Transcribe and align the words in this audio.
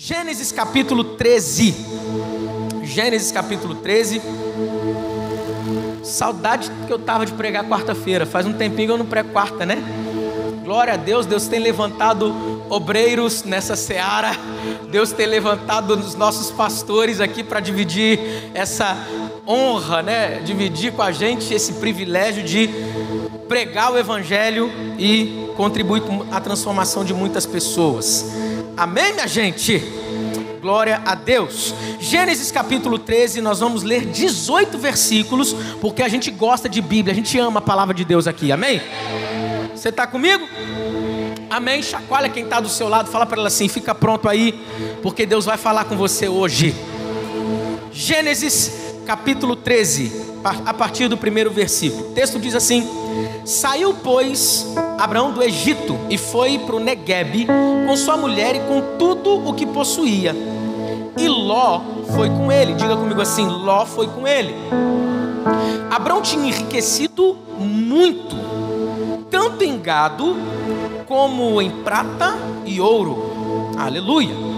Gênesis 0.00 0.52
capítulo 0.52 1.02
13. 1.02 1.74
Gênesis 2.84 3.32
capítulo 3.32 3.74
13. 3.74 4.22
Saudade 6.04 6.70
que 6.86 6.92
eu 6.92 7.00
tava 7.00 7.26
de 7.26 7.32
pregar 7.32 7.64
quarta-feira. 7.64 8.24
Faz 8.24 8.46
um 8.46 8.52
tempinho 8.52 8.86
que 8.86 8.92
eu 8.92 8.98
não 8.98 9.06
prego 9.06 9.30
quarta, 9.30 9.66
né? 9.66 9.82
Glória 10.62 10.92
a 10.92 10.96
Deus, 10.96 11.26
Deus 11.26 11.48
tem 11.48 11.58
levantado 11.58 12.32
obreiros 12.70 13.42
nessa 13.42 13.74
seara. 13.74 14.30
Deus 14.88 15.10
tem 15.10 15.26
levantado 15.26 15.94
os 15.94 16.14
nossos 16.14 16.52
pastores 16.52 17.20
aqui 17.20 17.42
para 17.42 17.58
dividir 17.58 18.20
essa 18.54 18.96
honra, 19.44 20.00
né? 20.00 20.40
Dividir 20.44 20.92
com 20.92 21.02
a 21.02 21.10
gente 21.10 21.52
esse 21.52 21.72
privilégio 21.72 22.44
de 22.44 22.70
pregar 23.48 23.92
o 23.92 23.98
evangelho 23.98 24.70
e 24.96 25.48
contribuir 25.56 26.02
com 26.02 26.24
a 26.30 26.40
transformação 26.40 27.04
de 27.04 27.12
muitas 27.12 27.44
pessoas. 27.44 28.47
Amém, 28.78 29.12
minha 29.12 29.26
gente? 29.26 29.82
Glória 30.62 31.02
a 31.04 31.16
Deus. 31.16 31.74
Gênesis 31.98 32.52
capítulo 32.52 32.96
13, 32.96 33.40
nós 33.40 33.58
vamos 33.58 33.82
ler 33.82 34.06
18 34.06 34.78
versículos, 34.78 35.52
porque 35.80 36.00
a 36.00 36.08
gente 36.08 36.30
gosta 36.30 36.68
de 36.68 36.80
Bíblia, 36.80 37.12
a 37.12 37.16
gente 37.16 37.36
ama 37.40 37.58
a 37.58 37.60
palavra 37.62 37.92
de 37.92 38.04
Deus 38.04 38.28
aqui, 38.28 38.52
amém? 38.52 38.80
Você 39.74 39.88
está 39.88 40.06
comigo? 40.06 40.48
Amém? 41.50 41.82
Chacoalha 41.82 42.28
quem 42.28 42.44
está 42.44 42.60
do 42.60 42.68
seu 42.68 42.88
lado, 42.88 43.10
fala 43.10 43.26
para 43.26 43.38
ela 43.38 43.48
assim: 43.48 43.66
fica 43.66 43.92
pronto 43.96 44.28
aí, 44.28 44.54
porque 45.02 45.26
Deus 45.26 45.44
vai 45.44 45.56
falar 45.56 45.84
com 45.86 45.96
você 45.96 46.28
hoje. 46.28 46.72
Gênesis 47.90 48.94
capítulo 49.04 49.56
13, 49.56 50.12
a 50.64 50.72
partir 50.72 51.08
do 51.08 51.16
primeiro 51.16 51.50
versículo. 51.50 52.10
O 52.10 52.14
texto 52.14 52.38
diz 52.38 52.54
assim: 52.54 52.88
Saiu, 53.44 53.94
pois, 54.02 54.66
Abraão 54.98 55.32
do 55.32 55.42
Egito 55.42 55.98
e 56.10 56.18
foi 56.18 56.58
para 56.58 56.76
o 56.76 56.80
Negueb 56.80 57.46
com 57.86 57.96
sua 57.96 58.16
mulher 58.16 58.56
e 58.56 58.60
com 58.60 58.96
tudo 58.98 59.48
o 59.48 59.54
que 59.54 59.66
possuía. 59.66 60.34
E 61.16 61.28
Ló 61.28 61.80
foi 62.14 62.28
com 62.28 62.50
ele. 62.52 62.74
Diga 62.74 62.96
comigo 62.96 63.20
assim: 63.20 63.46
Ló 63.46 63.84
foi 63.86 64.06
com 64.06 64.26
ele. 64.26 64.54
Abraão 65.90 66.20
tinha 66.20 66.46
enriquecido 66.46 67.36
muito, 67.58 68.36
tanto 69.30 69.64
em 69.64 69.80
gado 69.80 70.36
como 71.06 71.60
em 71.60 71.70
prata 71.82 72.36
e 72.64 72.80
ouro. 72.80 73.72
Aleluia. 73.76 74.57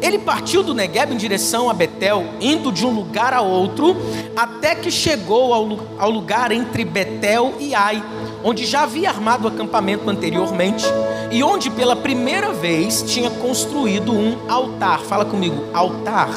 Ele 0.00 0.18
partiu 0.18 0.62
do 0.62 0.74
Negueb 0.74 1.12
em 1.12 1.16
direção 1.16 1.68
a 1.68 1.74
Betel, 1.74 2.24
indo 2.40 2.70
de 2.70 2.86
um 2.86 2.90
lugar 2.90 3.34
a 3.34 3.40
outro, 3.40 3.96
até 4.36 4.74
que 4.74 4.90
chegou 4.90 5.52
ao 5.52 6.10
lugar 6.10 6.52
entre 6.52 6.84
Betel 6.84 7.54
e 7.58 7.74
Ai, 7.74 8.02
onde 8.44 8.64
já 8.64 8.82
havia 8.82 9.08
armado 9.08 9.44
o 9.44 9.48
acampamento 9.48 10.08
anteriormente 10.08 10.84
e 11.30 11.42
onde 11.42 11.70
pela 11.70 11.96
primeira 11.96 12.52
vez 12.52 13.02
tinha 13.02 13.30
construído 13.30 14.12
um 14.12 14.36
altar. 14.48 15.00
Fala 15.00 15.24
comigo, 15.24 15.64
altar. 15.74 16.30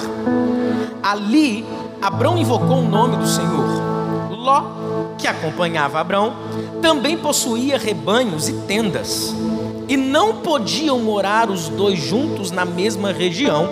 Ali, 1.03 1.65
Abrão 2.01 2.37
invocou 2.37 2.79
o 2.79 2.87
nome 2.87 3.17
do 3.17 3.27
Senhor. 3.27 3.91
Ló, 4.31 4.63
que 5.17 5.27
acompanhava 5.27 5.99
Abrão, 5.99 6.33
também 6.81 7.15
possuía 7.15 7.77
rebanhos 7.77 8.49
e 8.49 8.53
tendas 8.53 9.35
e 9.92 9.97
não 9.97 10.38
podiam 10.38 10.97
morar 11.00 11.50
os 11.50 11.67
dois 11.67 12.00
juntos 12.00 12.50
na 12.50 12.64
mesma 12.64 13.11
região, 13.11 13.67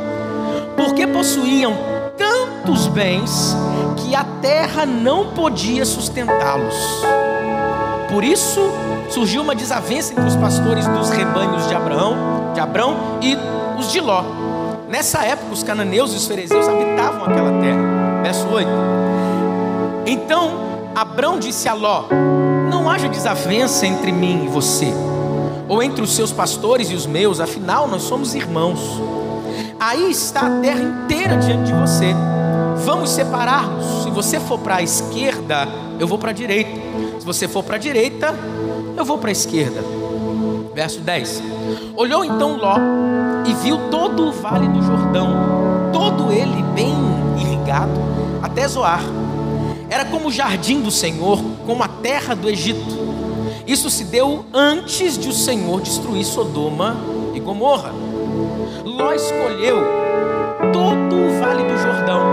porque 0.76 1.08
possuíam 1.08 1.74
tantos 2.18 2.88
bens 2.88 3.56
que 3.96 4.14
a 4.14 4.26
terra 4.42 4.86
não 4.86 5.28
podia 5.32 5.86
sustentá-los. 5.86 6.76
Por 8.12 8.22
isso 8.22 8.60
surgiu 9.10 9.42
uma 9.44 9.56
desavença 9.56 10.12
entre 10.12 10.26
os 10.26 10.36
pastores 10.36 10.86
dos 10.90 11.10
rebanhos 11.10 11.66
de 11.70 11.74
Abraão, 11.74 12.52
de 12.54 12.60
Abrão 12.60 12.98
e 13.22 13.38
os 13.80 13.90
de 13.90 14.02
Ló. 14.02 14.22
Nessa 14.90 15.24
época, 15.24 15.54
os 15.54 15.64
cananeus 15.64 16.12
e 16.12 16.18
os 16.18 16.28
fariseus 16.28 16.68
habitavam 16.68 17.24
aquela 17.24 17.62
terra. 17.62 18.22
Verso 18.24 18.46
8. 18.46 18.70
Então 20.06 20.52
Abrão 20.94 21.40
disse 21.40 21.70
a 21.70 21.74
Ló: 21.74 22.08
Não 22.70 22.90
haja 22.90 23.08
desavença 23.08 23.88
entre 23.88 24.12
mim 24.12 24.44
e 24.44 24.48
você 24.50 24.94
ou 25.70 25.84
entre 25.84 26.02
os 26.02 26.16
seus 26.16 26.32
pastores 26.32 26.90
e 26.90 26.96
os 26.96 27.06
meus, 27.06 27.40
afinal 27.40 27.88
nós 27.88 28.02
somos 28.02 28.34
irmãos. 28.34 28.80
Aí 29.80 30.10
está 30.10 30.48
a 30.48 30.60
terra 30.60 30.82
inteira 30.82 31.38
diante 31.38 31.72
de 31.72 31.74
você. 31.80 32.14
Vamos 32.84 33.12
separar-nos. 33.12 34.04
Se 34.04 34.10
você 34.10 34.40
for 34.40 34.58
para 34.60 34.78
a 34.78 34.82
esquerda, 34.82 35.68
eu 36.00 36.08
vou 36.08 36.18
para 36.18 36.32
a 36.32 36.34
direita. 36.34 36.72
Se 37.20 37.26
você 37.26 37.48
for 37.48 37.64
para 37.64 37.76
a 37.76 37.80
direita, 37.80 38.34
eu 38.98 39.06
vou 39.06 39.20
para 39.20 39.30
a 39.30 39.32
esquerda. 39.32 39.82
Verso 40.74 41.02
10. 41.02 41.44
Olhou 41.96 42.26
então 42.26 42.58
Ló 42.58 42.78
e 43.46 43.54
viu 43.54 43.78
todo 43.92 44.28
o 44.28 44.32
vale 44.32 44.68
do 44.68 44.82
Jordão, 44.82 45.30
todo 45.94 46.32
ele 46.32 46.64
bem 46.74 46.96
irrigado, 47.40 47.92
até 48.42 48.68
Zoar. 48.68 49.02
Era 49.90 50.06
como 50.06 50.30
o 50.30 50.32
jardim 50.32 50.82
do 50.82 50.92
Senhor, 50.92 51.40
como 51.66 51.84
a 51.84 51.88
terra 51.88 52.36
do 52.36 52.50
Egito 52.50 53.09
isso 53.72 53.88
se 53.88 54.04
deu 54.04 54.46
antes 54.52 55.16
de 55.16 55.30
o 55.30 55.32
Senhor 55.32 55.80
destruir 55.82 56.26
Sodoma 56.26 56.98
e 57.36 57.40
Gomorra. 57.40 57.92
Ló 58.84 59.14
escolheu 59.14 59.78
todo 60.74 61.16
o 61.16 61.40
vale 61.40 61.62
do 61.62 61.78
Jordão 61.78 62.24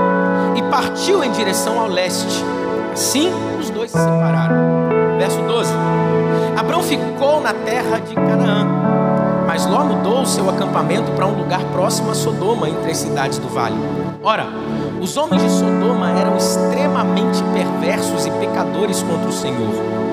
e 0.57 0.63
partiu 0.71 1.23
em 1.23 1.31
direção 1.33 1.79
ao 1.79 1.89
leste. 1.89 2.43
Assim 2.91 3.31
os 3.61 3.69
dois 3.69 3.91
se 3.91 3.99
separaram. 3.99 5.19
Verso 5.19 5.43
12: 5.43 5.75
Abraão 6.57 6.83
ficou 6.83 7.43
na 7.43 7.53
terra 7.53 7.99
de 7.99 8.15
Canaã, 8.15 8.67
mas 9.47 9.67
Ló 9.67 9.85
mudou 9.85 10.23
o 10.23 10.27
seu 10.27 10.49
acampamento 10.49 11.13
para 11.13 11.27
um 11.27 11.37
lugar 11.37 11.63
próximo 11.67 12.13
a 12.13 12.15
Sodoma, 12.15 12.67
entre 12.67 12.93
as 12.93 12.97
cidades 12.97 13.39
do 13.39 13.49
vale. 13.49 13.77
Ora, 14.23 14.47
os 15.03 15.15
homens 15.19 15.43
de 15.43 15.51
Sodoma 15.51 16.19
eram 16.19 16.35
extremamente 16.35 17.43
perversos 17.53 18.25
e 18.25 18.31
pecadores 18.31 19.03
contra 19.03 19.29
o 19.29 19.33
Senhor. 19.33 20.06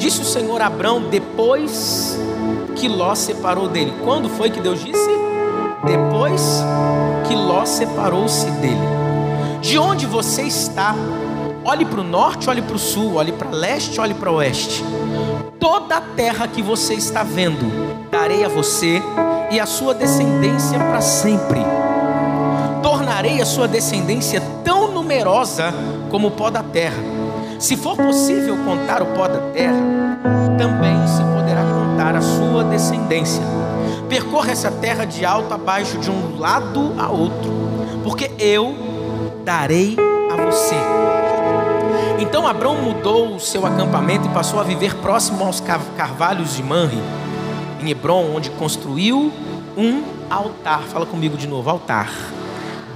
Disse 0.00 0.22
o 0.22 0.24
Senhor 0.24 0.62
a 0.62 0.66
Abrão 0.66 1.02
depois 1.10 2.18
que 2.74 2.88
Ló 2.88 3.14
separou 3.14 3.68
dele. 3.68 3.92
Quando 4.02 4.30
foi 4.30 4.48
que 4.48 4.58
Deus 4.58 4.82
disse? 4.82 5.10
Depois 5.84 6.64
que 7.28 7.34
Ló 7.34 7.66
separou-se 7.66 8.50
dele. 8.52 8.80
De 9.60 9.78
onde 9.78 10.06
você 10.06 10.40
está? 10.40 10.94
Olhe 11.62 11.84
para 11.84 12.00
o 12.00 12.02
norte, 12.02 12.48
olhe 12.48 12.62
para 12.62 12.76
o 12.76 12.78
sul, 12.78 13.16
olhe 13.16 13.30
para 13.30 13.50
leste, 13.50 14.00
olhe 14.00 14.14
para 14.14 14.32
o 14.32 14.36
oeste. 14.36 14.82
Toda 15.58 15.98
a 15.98 16.00
terra 16.00 16.48
que 16.48 16.62
você 16.62 16.94
está 16.94 17.22
vendo, 17.22 17.70
darei 18.10 18.42
a 18.42 18.48
você 18.48 19.02
e 19.50 19.60
a 19.60 19.66
sua 19.66 19.92
descendência 19.92 20.78
para 20.78 21.02
sempre. 21.02 21.60
Tornarei 22.82 23.42
a 23.42 23.44
sua 23.44 23.68
descendência 23.68 24.42
tão 24.64 24.92
numerosa 24.92 25.74
como 26.10 26.28
o 26.28 26.30
pó 26.30 26.48
da 26.48 26.62
terra 26.62 27.19
se 27.60 27.76
for 27.76 27.94
possível 27.94 28.56
contar 28.64 29.02
o 29.02 29.06
pó 29.06 29.28
da 29.28 29.38
terra, 29.52 30.18
também 30.56 31.06
se 31.06 31.22
poderá 31.22 31.62
contar 31.62 32.16
a 32.16 32.22
sua 32.22 32.64
descendência. 32.64 33.42
Percorra 34.08 34.50
essa 34.50 34.70
terra 34.70 35.04
de 35.04 35.24
alto 35.24 35.52
a 35.52 35.58
baixo, 35.58 35.98
de 35.98 36.10
um 36.10 36.38
lado 36.38 36.94
a 36.98 37.10
outro, 37.10 37.52
porque 38.02 38.30
eu 38.38 38.74
darei 39.44 39.94
a 40.32 40.36
você. 40.36 40.74
Então 42.18 42.46
Abraão 42.48 42.76
mudou 42.76 43.36
o 43.36 43.40
seu 43.40 43.66
acampamento 43.66 44.26
e 44.26 44.30
passou 44.30 44.58
a 44.58 44.62
viver 44.62 44.96
próximo 44.96 45.44
aos 45.44 45.60
carvalhos 45.60 46.56
de 46.56 46.62
Manre, 46.62 46.98
em 47.82 47.90
Hebron, 47.90 48.34
onde 48.34 48.48
construiu 48.50 49.30
um 49.76 50.02
altar. 50.30 50.80
Fala 50.84 51.04
comigo 51.04 51.36
de 51.36 51.46
novo: 51.46 51.68
altar 51.68 52.10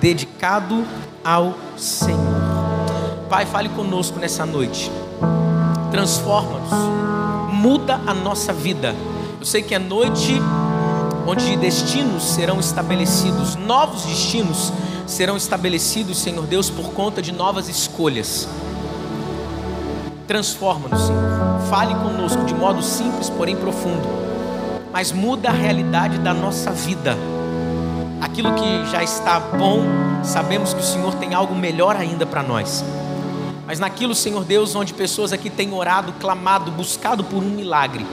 dedicado 0.01 0.85
ao 1.23 1.55
Senhor. 1.77 2.24
Pai, 3.29 3.47
fale 3.47 3.71
conosco 3.71 4.19
nessa 4.19 4.45
noite. 4.45 4.91
Transforma-nos. 5.91 7.55
Muda 7.55 7.99
a 8.07 8.13
nossa 8.13 8.53
vida. 8.53 8.95
Eu 9.41 9.47
sei 9.47 9.63
que 9.63 9.75
é 9.75 9.79
noite 9.79 10.41
onde 11.27 11.57
destinos 11.57 12.23
serão 12.23 12.61
estabelecidos, 12.61 13.57
novos 13.57 14.03
destinos 14.03 14.73
serão 15.07 15.37
estabelecidos, 15.37 16.19
Senhor 16.19 16.47
Deus, 16.47 16.69
por 16.69 16.91
conta 16.93 17.23
de 17.23 17.33
novas 17.33 17.69
escolhas. 17.69 18.47
Transforma-nos, 20.27 21.07
Senhor. 21.07 21.61
Fale 21.71 21.95
conosco 21.95 22.45
de 22.45 22.55
modo 22.55 22.83
simples, 22.83 23.31
porém 23.31 23.57
profundo. 23.57 24.07
Mas 24.93 25.13
muda 25.13 25.49
a 25.49 25.53
realidade 25.53 26.19
da 26.19 26.35
nossa 26.35 26.71
vida. 26.71 27.17
Aquilo 28.21 28.55
que 28.55 28.91
já 28.91 29.03
está 29.03 29.41
bom, 29.41 29.83
sabemos 30.23 30.75
que 30.75 30.81
o 30.81 30.85
Senhor 30.85 31.15
tem 31.15 31.35
algo 31.35 31.55
melhor 31.55 31.97
ainda 31.97 32.27
para 32.27 32.43
nós 32.43 32.85
mas 33.67 33.79
naquilo, 33.79 34.15
Senhor 34.15 34.45
Deus, 34.45 34.75
onde 34.75 34.93
pessoas 34.93 35.33
aqui 35.33 35.49
têm 35.49 35.73
orado, 35.73 36.13
clamado, 36.15 36.71
buscado 36.71 37.25
por 37.25 37.43
um 37.43 37.51
milagre, 37.51 38.07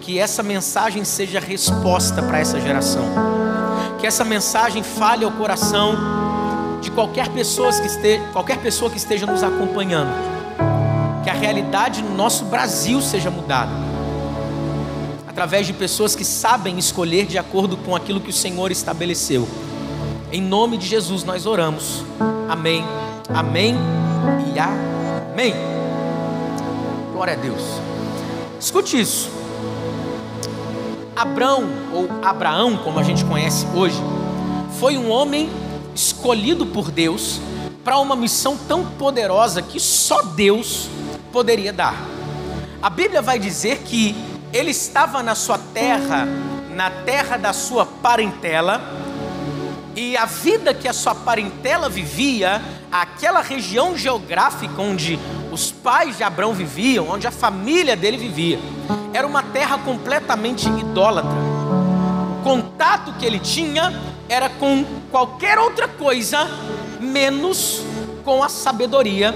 que 0.00 0.18
essa 0.18 0.42
mensagem 0.42 1.04
seja 1.04 1.38
resposta 1.38 2.22
para 2.22 2.38
essa 2.38 2.60
geração, 2.60 3.04
que 4.00 4.06
essa 4.06 4.24
mensagem 4.24 4.82
fale 4.82 5.24
ao 5.24 5.30
coração 5.32 5.94
de 6.80 6.90
qualquer 6.90 7.28
pessoa 7.28 7.70
que 7.72 7.86
esteja, 7.86 8.22
qualquer 8.32 8.58
pessoa 8.58 8.90
que 8.90 8.96
esteja 8.96 9.26
nos 9.26 9.42
acompanhando, 9.42 10.10
que 11.22 11.30
a 11.30 11.34
realidade 11.34 12.02
no 12.02 12.14
nosso 12.14 12.46
Brasil 12.46 13.00
seja 13.00 13.30
mudada 13.30 13.90
através 15.28 15.66
de 15.66 15.72
pessoas 15.72 16.16
que 16.16 16.24
sabem 16.24 16.76
escolher 16.78 17.24
de 17.24 17.38
acordo 17.38 17.76
com 17.76 17.94
aquilo 17.94 18.20
que 18.20 18.30
o 18.30 18.32
Senhor 18.32 18.70
estabeleceu. 18.72 19.48
Em 20.32 20.42
nome 20.42 20.76
de 20.76 20.86
Jesus 20.86 21.24
nós 21.24 21.46
oramos. 21.46 22.04
Amém. 22.48 22.84
Amém 23.32 23.99
e 24.54 24.58
amém. 24.58 25.54
Glória 27.12 27.34
a 27.34 27.36
Deus. 27.36 27.62
Escute 28.58 29.00
isso. 29.00 29.30
Abrão, 31.16 31.68
ou 31.92 32.08
Abraão, 32.22 32.78
como 32.78 32.98
a 32.98 33.02
gente 33.02 33.24
conhece 33.24 33.66
hoje, 33.74 34.00
foi 34.78 34.96
um 34.96 35.10
homem 35.10 35.50
escolhido 35.94 36.64
por 36.66 36.90
Deus 36.90 37.40
para 37.84 37.98
uma 37.98 38.16
missão 38.16 38.56
tão 38.56 38.84
poderosa 38.84 39.60
que 39.60 39.78
só 39.78 40.22
Deus 40.22 40.88
poderia 41.32 41.72
dar. 41.72 41.94
A 42.82 42.88
Bíblia 42.88 43.20
vai 43.20 43.38
dizer 43.38 43.78
que 43.78 44.14
ele 44.52 44.70
estava 44.70 45.22
na 45.22 45.34
sua 45.34 45.58
terra, 45.58 46.26
na 46.74 46.90
terra 46.90 47.36
da 47.36 47.52
sua 47.52 47.84
parentela, 47.84 48.80
e 50.00 50.16
a 50.16 50.24
vida 50.24 50.72
que 50.72 50.88
a 50.88 50.94
sua 50.94 51.14
parentela 51.14 51.86
vivia, 51.90 52.62
aquela 52.90 53.42
região 53.42 53.94
geográfica 53.94 54.80
onde 54.80 55.18
os 55.52 55.70
pais 55.70 56.16
de 56.16 56.22
Abraão 56.22 56.54
viviam, 56.54 57.10
onde 57.10 57.26
a 57.26 57.30
família 57.30 57.94
dele 57.94 58.16
vivia, 58.16 58.58
era 59.12 59.26
uma 59.26 59.42
terra 59.42 59.76
completamente 59.76 60.66
idólatra. 60.70 61.28
O 61.28 62.42
contato 62.42 63.12
que 63.18 63.26
ele 63.26 63.38
tinha 63.38 63.92
era 64.26 64.48
com 64.48 64.86
qualquer 65.10 65.58
outra 65.58 65.86
coisa 65.86 66.48
menos 66.98 67.82
com 68.24 68.42
a 68.42 68.48
sabedoria 68.48 69.34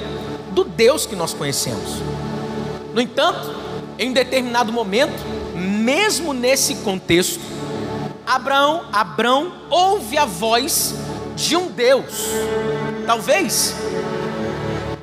do 0.52 0.64
Deus 0.64 1.04
que 1.04 1.14
nós 1.14 1.34
conhecemos. 1.34 2.00
No 2.94 3.02
entanto, 3.02 3.54
em 3.98 4.14
determinado 4.14 4.72
momento, 4.72 5.22
mesmo 5.54 6.32
nesse 6.32 6.76
contexto, 6.76 7.53
Abraão, 8.26 8.86
Abraão 8.92 9.52
ouve 9.68 10.16
a 10.16 10.24
voz 10.24 10.94
de 11.36 11.56
um 11.56 11.68
Deus. 11.68 12.28
Talvez 13.06 13.74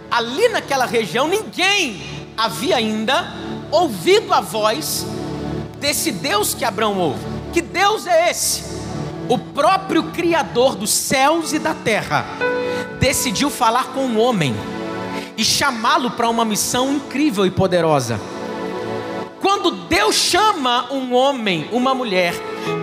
ali 0.09 0.49
naquela 0.49 0.85
região 0.85 1.27
ninguém 1.27 2.01
havia 2.35 2.77
ainda 2.77 3.33
ouvido 3.71 4.33
a 4.33 4.41
voz 4.41 5.05
desse 5.79 6.11
Deus 6.11 6.53
que 6.53 6.65
Abraão 6.65 6.97
ouve. 6.97 7.23
Que 7.53 7.61
Deus 7.61 8.07
é 8.07 8.29
esse? 8.29 8.63
O 9.29 9.37
próprio 9.37 10.03
Criador 10.11 10.75
dos 10.75 10.89
céus 10.89 11.53
e 11.53 11.59
da 11.59 11.73
terra 11.73 12.25
decidiu 12.99 13.49
falar 13.49 13.85
com 13.93 14.05
o 14.07 14.17
homem 14.17 14.55
e 15.37 15.45
chamá-lo 15.45 16.11
para 16.11 16.29
uma 16.29 16.43
missão 16.43 16.93
incrível 16.93 17.45
e 17.45 17.51
poderosa. 17.51 18.19
Quando 19.39 19.71
Deus 19.87 20.15
chama 20.15 20.91
um 20.91 21.13
homem, 21.13 21.67
uma 21.71 21.93
mulher, 21.93 22.33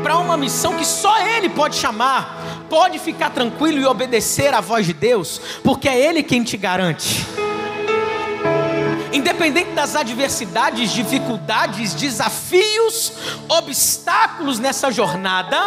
para 0.02 0.16
uma 0.19 0.36
missão 0.36 0.76
que 0.76 0.84
só 0.84 1.19
Ele 1.20 1.48
pode 1.48 1.76
chamar, 1.76 2.64
pode 2.69 2.98
ficar 2.98 3.30
tranquilo 3.30 3.78
e 3.78 3.86
obedecer 3.86 4.54
à 4.54 4.60
voz 4.60 4.86
de 4.86 4.92
Deus, 4.92 5.40
porque 5.62 5.88
é 5.88 5.98
Ele 5.98 6.22
quem 6.22 6.42
te 6.42 6.56
garante. 6.56 7.26
Independente 9.12 9.70
das 9.70 9.96
adversidades, 9.96 10.90
dificuldades, 10.92 11.94
desafios, 11.94 13.12
obstáculos 13.48 14.58
nessa 14.58 14.90
jornada, 14.90 15.58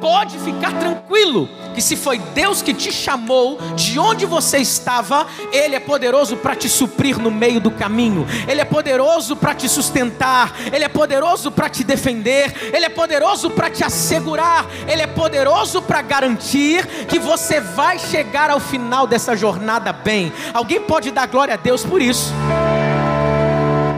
pode 0.00 0.38
ficar 0.38 0.72
tranquilo 0.78 1.48
que 1.74 1.80
se 1.80 1.96
foi 1.96 2.18
Deus 2.18 2.62
que 2.62 2.74
te 2.74 2.92
chamou 2.92 3.58
de 3.74 3.98
onde 3.98 4.26
você 4.26 4.58
estava, 4.58 5.26
Ele 5.52 5.74
é 5.74 5.80
poderoso 5.80 6.36
para 6.36 6.54
te 6.54 6.68
suprir 6.68 7.18
no 7.18 7.30
meio 7.30 7.60
do 7.60 7.70
caminho, 7.70 8.26
Ele 8.48 8.60
é 8.60 8.64
poderoso 8.64 9.36
para 9.36 9.54
te 9.54 9.68
sustentar, 9.68 10.54
Ele 10.72 10.84
é 10.84 10.88
poderoso 10.88 11.50
para 11.50 11.68
te 11.68 11.84
defender, 11.84 12.72
Ele 12.72 12.84
é 12.84 12.88
poderoso 12.88 13.50
para 13.50 13.70
te 13.70 13.84
assegurar, 13.84 14.66
Ele 14.86 15.02
é 15.02 15.06
poderoso 15.06 15.82
para 15.82 16.02
garantir 16.02 16.86
que 17.06 17.18
você 17.18 17.60
vai 17.60 17.98
chegar 17.98 18.50
ao 18.50 18.60
final 18.60 19.06
dessa 19.06 19.36
jornada 19.36 19.92
bem. 19.92 20.32
Alguém 20.52 20.80
pode 20.80 21.10
dar 21.10 21.26
glória 21.26 21.54
a 21.54 21.56
Deus 21.56 21.84
por 21.84 22.00
isso? 22.00 22.32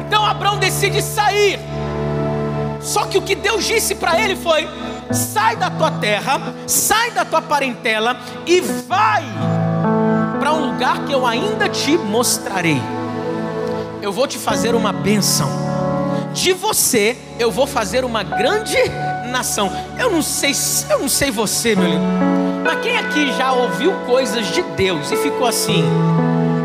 Então 0.06 0.24
Abraão 0.24 0.58
decide 0.58 1.00
sair. 1.02 1.58
Só 2.80 3.06
que 3.06 3.16
o 3.16 3.22
que 3.22 3.34
Deus 3.34 3.64
disse 3.64 3.94
para 3.94 4.20
ele 4.20 4.36
foi: 4.36 4.68
sai 5.10 5.56
da 5.56 5.70
tua 5.70 5.90
terra, 5.90 6.40
sai 6.66 7.10
da 7.10 7.24
tua 7.24 7.42
parentela 7.42 8.16
e 8.46 8.60
vai 8.60 9.24
para 10.38 10.52
um 10.52 10.72
lugar 10.72 11.04
que 11.04 11.12
eu 11.12 11.26
ainda 11.26 11.68
te 11.68 11.96
mostrarei. 11.96 12.80
Eu 14.00 14.12
vou 14.12 14.26
te 14.26 14.38
fazer 14.38 14.74
uma 14.74 14.92
bênção. 14.92 15.48
De 16.32 16.52
você 16.52 17.16
eu 17.38 17.50
vou 17.50 17.66
fazer 17.66 18.04
uma 18.04 18.22
grande 18.22 18.76
nação. 19.30 19.70
Eu 19.98 20.10
não 20.10 20.22
sei, 20.22 20.52
eu 20.90 20.98
não 20.98 21.08
sei 21.08 21.30
você, 21.30 21.74
meu 21.74 21.88
lindo. 21.88 22.04
Mas 22.64 22.80
quem 22.80 22.96
aqui 22.96 23.32
já 23.32 23.52
ouviu 23.52 23.92
coisas 24.06 24.46
de 24.48 24.62
Deus 24.62 25.10
e 25.10 25.16
ficou 25.16 25.46
assim? 25.46 25.84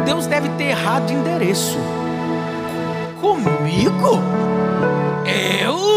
Deus 0.05 0.27
deve 0.27 0.49
ter 0.49 0.65
errado 0.65 1.07
de 1.07 1.13
endereço. 1.13 1.77
Comigo? 3.19 4.21
Eu? 5.25 5.96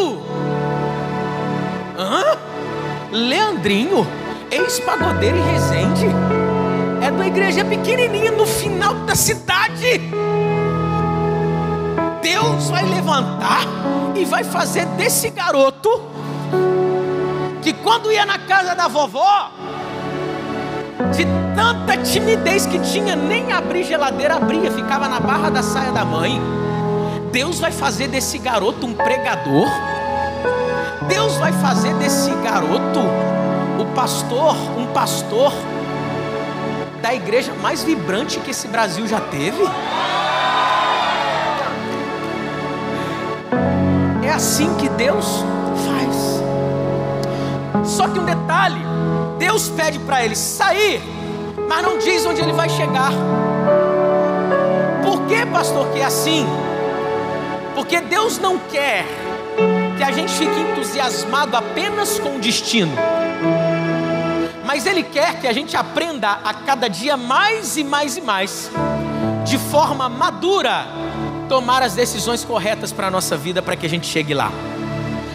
Hã? 2.00 2.38
Leandrinho, 3.12 4.06
ex-pagodeiro 4.50 5.36
e 5.36 5.40
Resende, 5.40 6.06
é 7.02 7.10
da 7.10 7.26
igreja 7.26 7.62
pequenininha 7.62 8.30
no 8.30 8.46
final 8.46 8.94
da 9.04 9.14
cidade. 9.14 10.00
Deus 12.22 12.70
vai 12.70 12.86
levantar 12.86 13.66
e 14.14 14.24
vai 14.24 14.44
fazer 14.44 14.86
desse 14.86 15.28
garoto 15.28 15.90
que 17.60 17.74
quando 17.74 18.10
ia 18.10 18.24
na 18.24 18.38
casa 18.38 18.74
da 18.74 18.88
vovó, 18.88 19.50
de 21.14 21.26
tanta 21.54 21.98
timidez 21.98 22.64
que 22.64 22.78
tinha, 22.78 23.14
nem 23.14 23.52
abrir 23.52 23.84
geladeira 23.84 24.36
abria, 24.36 24.70
ficava 24.70 25.06
na 25.06 25.20
barra 25.20 25.50
da 25.50 25.62
saia 25.62 25.92
da 25.92 26.06
mãe. 26.06 26.40
Deus 27.30 27.60
vai 27.60 27.70
fazer 27.70 28.08
desse 28.08 28.38
garoto 28.38 28.86
um 28.86 28.94
pregador. 28.94 29.68
Deus 31.08 31.36
vai 31.36 31.52
fazer 31.52 31.94
desse 31.94 32.30
garoto 32.42 33.00
o 33.78 33.86
pastor, 33.94 34.54
um 34.78 34.86
pastor 34.92 35.52
da 37.00 37.14
igreja 37.14 37.54
mais 37.54 37.82
vibrante 37.82 38.38
que 38.40 38.50
esse 38.50 38.68
Brasil 38.68 39.06
já 39.06 39.20
teve. 39.20 39.62
É 44.22 44.30
assim 44.30 44.74
que 44.74 44.88
Deus 44.90 45.42
faz. 45.86 46.42
Só 47.88 48.06
que 48.06 48.18
um 48.18 48.24
detalhe: 48.24 48.80
Deus 49.38 49.70
pede 49.70 49.98
para 50.00 50.22
ele 50.22 50.36
sair, 50.36 51.02
mas 51.66 51.82
não 51.82 51.98
diz 51.98 52.26
onde 52.26 52.42
ele 52.42 52.52
vai 52.52 52.68
chegar. 52.68 53.12
Por 55.02 55.22
que, 55.22 55.46
pastor, 55.46 55.88
que 55.88 56.00
é 56.00 56.04
assim? 56.04 56.46
Porque 57.74 58.00
Deus 58.02 58.38
não 58.38 58.58
quer 58.58 59.06
que 60.00 60.04
a 60.04 60.12
gente 60.12 60.32
fique 60.32 60.58
entusiasmado 60.58 61.54
apenas 61.54 62.18
com 62.18 62.36
o 62.36 62.40
destino. 62.40 62.90
Mas 64.64 64.86
Ele 64.86 65.02
quer 65.02 65.38
que 65.38 65.46
a 65.46 65.52
gente 65.52 65.76
aprenda 65.76 66.40
a 66.42 66.54
cada 66.54 66.88
dia 66.88 67.18
mais 67.18 67.76
e 67.76 67.84
mais 67.84 68.16
e 68.16 68.22
mais, 68.22 68.70
de 69.44 69.58
forma 69.58 70.08
madura, 70.08 70.86
tomar 71.50 71.82
as 71.82 71.92
decisões 71.92 72.42
corretas 72.42 72.92
para 72.92 73.08
a 73.08 73.10
nossa 73.10 73.36
vida 73.36 73.60
para 73.60 73.76
que 73.76 73.84
a 73.84 73.90
gente 73.90 74.06
chegue 74.06 74.32
lá. 74.32 74.50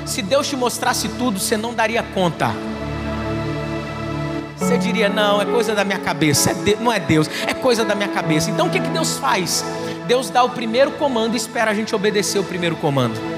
Se 0.03 0.24
Deus 0.24 0.48
te 0.48 0.55
mostrasse 0.55 1.10
tudo, 1.10 1.39
você 1.39 1.55
não 1.55 1.72
daria 1.72 2.01
conta. 2.01 2.51
Você 4.57 4.79
diria, 4.79 5.10
não, 5.10 5.39
é 5.39 5.45
coisa 5.45 5.75
da 5.75 5.84
minha 5.84 6.00
cabeça, 6.00 6.50
é 6.50 6.53
de... 6.55 6.75
não 6.77 6.91
é 6.91 7.00
Deus, 7.00 7.29
é 7.45 7.53
coisa 7.53 7.86
da 7.86 7.93
minha 7.93 8.10
cabeça. 8.10 8.50
Então 8.50 8.65
o 8.65 8.72
que, 8.72 8.79
que 8.79 8.89
Deus 8.89 9.15
faz? 9.19 9.63
Deus 10.07 10.31
dá 10.31 10.43
o 10.43 10.50
primeiro 10.50 10.89
comando 10.93 11.36
e 11.36 11.38
espera 11.38 11.69
a 11.69 11.74
gente 11.75 11.93
obedecer 11.93 12.39
o 12.39 12.43
primeiro 12.43 12.75
comando. 12.77 13.35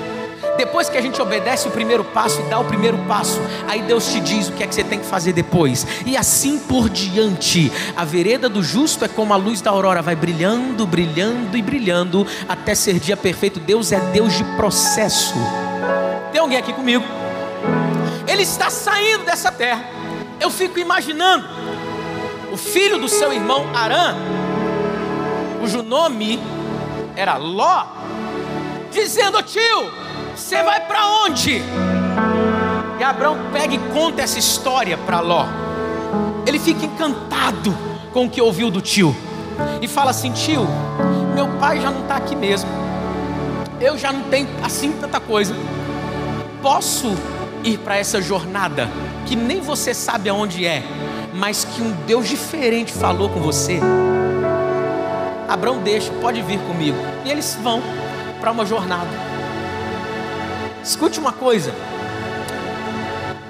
Depois 0.57 0.89
que 0.89 0.97
a 0.97 1.01
gente 1.01 1.21
obedece 1.21 1.67
o 1.67 1.71
primeiro 1.71 2.03
passo 2.03 2.41
e 2.41 2.43
dá 2.45 2.59
o 2.59 2.65
primeiro 2.65 2.97
passo, 3.07 3.39
aí 3.67 3.81
Deus 3.83 4.11
te 4.11 4.19
diz 4.19 4.49
o 4.49 4.53
que 4.53 4.63
é 4.63 4.67
que 4.67 4.73
você 4.73 4.83
tem 4.83 4.99
que 4.99 5.05
fazer 5.05 5.33
depois. 5.33 5.85
E 6.05 6.17
assim 6.17 6.57
por 6.57 6.89
diante. 6.89 7.71
A 7.95 8.03
vereda 8.03 8.49
do 8.49 8.63
justo 8.63 9.05
é 9.05 9.07
como 9.07 9.33
a 9.33 9.37
luz 9.37 9.61
da 9.61 9.69
aurora, 9.69 10.01
vai 10.01 10.15
brilhando, 10.15 10.87
brilhando 10.87 11.55
e 11.55 11.61
brilhando 11.61 12.25
até 12.49 12.73
ser 12.73 12.99
dia 12.99 13.15
perfeito. 13.15 13.59
Deus 13.59 13.91
é 13.91 13.99
Deus 13.99 14.33
de 14.33 14.43
processo. 14.55 15.35
Tem 16.31 16.41
alguém 16.41 16.57
aqui 16.57 16.73
comigo? 16.73 17.03
Ele 18.27 18.41
está 18.41 18.69
saindo 18.69 19.23
dessa 19.25 19.51
terra. 19.51 19.85
Eu 20.39 20.49
fico 20.49 20.79
imaginando 20.79 21.47
o 22.51 22.57
filho 22.57 22.97
do 22.97 23.07
seu 23.07 23.31
irmão 23.31 23.65
Arã, 23.75 24.15
cujo 25.59 25.81
nome 25.81 26.39
era 27.15 27.37
Ló, 27.37 27.85
dizendo: 28.91 29.41
Tio, 29.43 29.91
você 30.37 30.61
vai 30.61 30.79
para 30.81 31.05
onde? 31.23 31.61
E 32.99 33.03
Abraão 33.03 33.37
pega 33.51 33.73
e 33.73 33.79
conta 33.91 34.21
essa 34.21 34.37
história 34.37 34.95
para 34.95 35.19
Ló. 35.19 35.45
Ele 36.45 36.59
fica 36.59 36.85
encantado 36.85 37.75
com 38.13 38.25
o 38.25 38.29
que 38.29 38.39
ouviu 38.39 38.69
do 38.69 38.79
tio 38.79 39.15
e 39.81 39.87
fala 39.87 40.11
assim: 40.11 40.31
Tio, 40.31 40.67
meu 41.33 41.47
pai 41.59 41.81
já 41.81 41.89
não 41.89 42.01
está 42.01 42.17
aqui 42.17 42.35
mesmo. 42.35 42.69
Eu 43.81 43.97
já 43.97 44.13
não 44.13 44.23
tenho 44.29 44.47
assim 44.63 44.91
tanta 44.91 45.19
coisa. 45.19 45.55
posso 46.61 47.15
ir 47.63 47.79
para 47.79 47.97
essa 47.97 48.21
jornada 48.21 48.89
que 49.25 49.35
nem 49.35 49.59
você 49.59 49.93
sabe 49.93 50.29
aonde 50.29 50.65
é, 50.65 50.83
mas 51.33 51.65
que 51.65 51.81
um 51.81 51.91
Deus 52.05 52.29
diferente 52.29 52.93
falou 52.93 53.29
com 53.29 53.39
você. 53.39 53.79
Abraão 55.47 55.79
deixa, 55.79 56.11
pode 56.21 56.41
vir 56.41 56.59
comigo. 56.59 56.97
E 57.25 57.31
eles 57.31 57.57
vão 57.61 57.81
para 58.39 58.51
uma 58.51 58.65
jornada. 58.65 59.36
Escute 60.87 61.19
uma 61.19 61.33
coisa. 61.33 61.75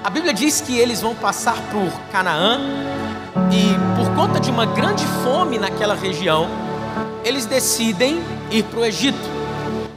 A 0.02 0.10
Bíblia 0.10 0.34
diz 0.34 0.60
que 0.60 0.76
eles 0.76 1.00
vão 1.00 1.14
passar 1.14 1.54
por 1.70 1.88
Canaã 2.10 2.58
e 3.52 3.96
por 3.96 4.12
conta 4.16 4.40
de 4.40 4.50
uma 4.50 4.66
grande 4.66 5.06
fome 5.22 5.56
naquela 5.56 5.94
região, 5.94 6.48
eles 7.24 7.46
decidem 7.46 8.20
ir 8.50 8.64
para 8.64 8.80
o 8.80 8.84
Egito. 8.84 9.20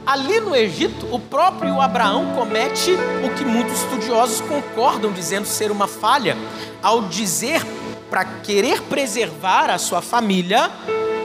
Ali 0.06 0.38
no 0.38 0.54
Egito, 0.54 1.12
o 1.12 1.18
próprio 1.18 1.80
Abraão 1.80 2.26
comete 2.36 2.92
o 3.24 3.34
que 3.34 3.44
muitos 3.44 3.82
estudiosos 3.82 4.40
concordam 4.42 5.10
dizendo 5.10 5.44
ser 5.44 5.72
uma 5.72 5.88
falha, 5.88 6.36
ao 6.80 7.02
dizer 7.08 7.60
para 8.08 8.24
querer 8.24 8.82
preservar 8.82 9.68
a 9.68 9.78
sua 9.78 10.00
família 10.00 10.70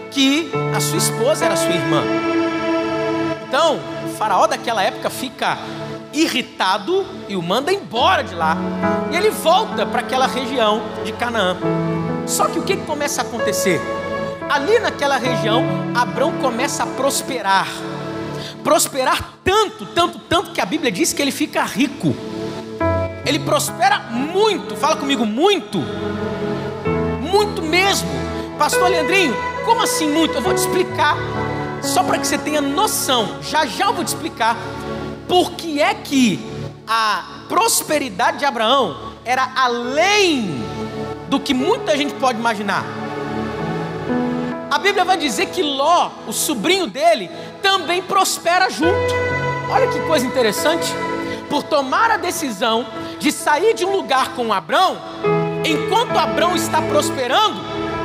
que 0.10 0.52
a 0.76 0.80
sua 0.80 0.98
esposa 0.98 1.46
era 1.46 1.56
sua 1.56 1.76
irmã. 1.76 2.02
Então, 3.48 3.80
o 4.04 4.10
faraó 4.18 4.48
daquela 4.48 4.82
época 4.82 5.12
fica 5.12 5.60
irritado 6.22 7.06
e 7.28 7.36
o 7.36 7.42
manda 7.42 7.72
embora 7.72 8.24
de 8.24 8.34
lá. 8.34 8.58
E 9.12 9.16
ele 9.16 9.30
volta 9.30 9.86
para 9.86 10.02
aquela 10.02 10.28
região 10.28 10.82
de 11.04 11.12
Canaã. 11.14 11.58
Só 12.26 12.48
que 12.48 12.60
o 12.60 12.64
que 12.64 12.78
começa 12.78 13.22
a 13.22 13.26
acontecer? 13.26 13.80
Ali 14.50 14.80
naquela 14.80 15.18
região, 15.18 15.66
Abraão 15.96 16.34
começa 16.40 16.84
a 16.84 16.88
prosperar 16.88 17.68
prosperar 18.68 19.36
tanto, 19.46 19.86
tanto, 19.86 20.20
tanto 20.20 20.52
que 20.52 20.60
a 20.60 20.66
Bíblia 20.66 20.92
diz 20.92 21.14
que 21.14 21.22
ele 21.22 21.32
fica 21.32 21.64
rico. 21.64 22.14
Ele 23.26 23.40
prospera 23.40 24.00
muito, 24.10 24.76
fala 24.76 24.98
comigo, 24.98 25.26
muito, 25.26 25.80
muito 27.22 27.62
mesmo. 27.62 28.10
Pastor 28.58 28.90
Leandrinho, 28.90 29.34
como 29.64 29.82
assim 29.84 30.10
muito? 30.10 30.36
Eu 30.36 30.42
vou 30.42 30.54
te 30.54 30.58
explicar, 30.58 31.16
só 31.82 32.04
para 32.04 32.18
que 32.18 32.28
você 32.28 32.38
tenha 32.38 32.60
noção. 32.60 33.42
Já 33.42 33.66
já 33.66 33.86
eu 33.86 33.94
vou 33.94 34.04
te 34.04 34.10
explicar 34.10 34.58
por 35.28 35.52
que 35.52 35.82
é 35.82 35.94
que 35.94 36.40
a 36.88 37.42
prosperidade 37.50 38.40
de 38.40 38.46
Abraão 38.46 39.14
era 39.26 39.52
além 39.56 40.64
do 41.28 41.40
que 41.40 41.54
muita 41.54 41.98
gente 41.98 42.14
pode 42.14 42.40
imaginar. 42.40 42.84
A 44.72 44.80
Bíblia 44.80 45.04
vai 45.04 45.18
dizer 45.18 45.48
que 45.48 45.62
Ló, 45.62 46.12
o 46.28 46.34
sobrinho 46.34 46.88
dele, 46.88 47.30
também 47.62 48.02
prospera 48.02 48.70
junto. 48.70 49.14
Olha 49.70 49.88
que 49.88 50.00
coisa 50.02 50.26
interessante. 50.26 50.94
Por 51.50 51.64
tomar 51.64 52.12
a 52.12 52.18
decisão 52.18 52.86
de 53.20 53.32
sair 53.32 53.74
de 53.74 53.86
um 53.86 53.92
lugar 53.92 54.34
com 54.34 54.54
Abrão, 54.54 54.98
enquanto 55.66 56.18
Abrão 56.18 56.56
está 56.56 56.82
prosperando, 56.82 57.62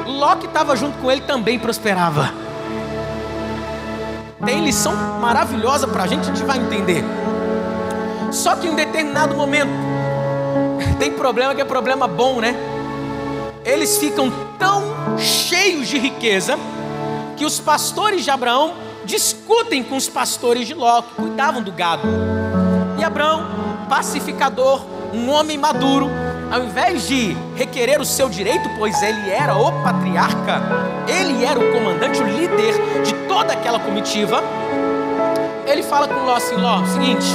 Ló 0.06 0.36
que 0.36 0.46
estava 0.46 0.76
junto 0.76 0.98
com 0.98 1.10
ele 1.10 1.20
também 1.22 1.58
prosperava. 1.58 2.32
Tem 4.44 4.64
lição 4.64 4.94
maravilhosa 5.20 5.86
para 5.86 6.02
a 6.02 6.06
gente, 6.06 6.22
a 6.22 6.34
gente 6.34 6.44
vai 6.44 6.58
entender. 6.58 7.04
Só 8.32 8.56
que 8.56 8.66
em 8.66 8.74
determinado 8.74 9.36
momento, 9.36 9.70
tem 10.98 11.12
problema 11.12 11.54
que 11.54 11.60
é 11.60 11.64
problema 11.64 12.08
bom, 12.08 12.40
né? 12.40 12.56
Eles 13.64 13.98
ficam 13.98 14.32
tão 14.58 15.16
cheios 15.16 15.88
de 15.88 15.98
riqueza 15.98 16.58
que 17.36 17.44
os 17.44 17.60
pastores 17.60 18.24
de 18.24 18.30
Abraão 18.30 18.74
discutem 19.04 19.82
com 19.82 19.96
os 19.96 20.08
pastores 20.08 20.66
de 20.66 20.74
Ló, 20.74 21.02
que 21.02 21.14
cuidavam 21.14 21.62
do 21.62 21.70
gado. 21.70 22.08
E 22.98 23.04
Abraão, 23.04 23.46
pacificador, 23.88 24.84
um 25.12 25.30
homem 25.30 25.58
maduro, 25.58 26.10
ao 26.50 26.64
invés 26.64 27.06
de 27.06 27.36
requerer 27.54 28.00
o 28.00 28.04
seu 28.04 28.28
direito, 28.28 28.68
pois 28.76 29.00
ele 29.02 29.30
era 29.30 29.56
o 29.56 29.70
patriarca, 29.82 30.62
ele 31.06 31.44
era 31.44 31.58
o 31.58 31.72
comandante, 31.72 32.20
o 32.20 32.26
líder 32.26 32.74
de 33.02 33.21
toda 33.32 33.54
aquela 33.54 33.78
comitiva, 33.80 34.44
ele 35.66 35.82
fala 35.82 36.06
com 36.06 36.20
Ló 36.26 36.34
assim: 36.34 36.54
Ló, 36.54 36.84
seguinte, 36.84 37.26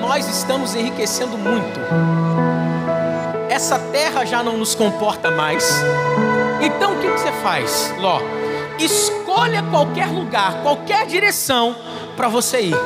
nós 0.00 0.26
estamos 0.26 0.74
enriquecendo 0.74 1.36
muito, 1.36 1.78
essa 3.50 3.78
terra 3.78 4.24
já 4.24 4.42
não 4.42 4.56
nos 4.56 4.74
comporta 4.74 5.30
mais, 5.30 5.84
então 6.62 6.94
o 6.94 7.00
que 7.00 7.08
você 7.08 7.30
faz, 7.42 7.92
Ló? 7.98 8.18
escolha 8.78 9.62
qualquer 9.70 10.08
lugar, 10.08 10.62
qualquer 10.62 11.06
direção 11.06 11.76
para 12.16 12.26
você 12.26 12.62
ir. 12.62 12.76